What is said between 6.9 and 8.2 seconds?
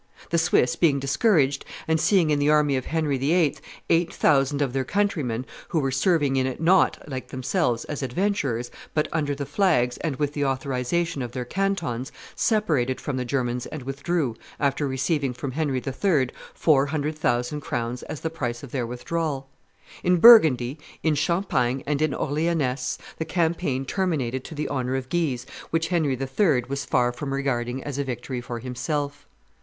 like themselves, as